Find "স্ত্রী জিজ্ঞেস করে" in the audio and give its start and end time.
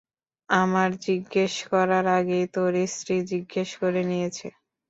2.93-4.01